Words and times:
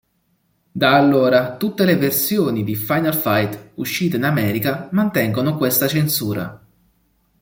Da 0.71 0.93
allora, 0.95 1.57
tutte 1.57 1.85
le 1.85 1.95
versioni 1.95 2.63
di 2.63 2.73
"Final 2.75 3.13
Fight" 3.13 3.73
uscite 3.75 4.15
in 4.15 4.23
America 4.23 4.89
mantengono 4.93 5.55
questa 5.55 5.87
censura. 5.87 6.59